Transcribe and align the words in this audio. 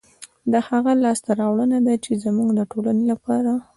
دا 0.51 0.59
هغه 0.69 0.91
لاسته 1.03 1.31
راوړنه 1.41 1.79
ده، 1.85 1.93
چې 2.03 2.11
زموږ 2.23 2.49
د 2.55 2.59
ټولنې 2.71 3.03
لپاره 3.11 3.51